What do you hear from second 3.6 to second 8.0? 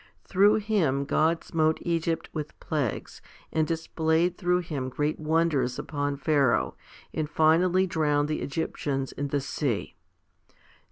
displayed through him great wonders upon Pharaoh, and finally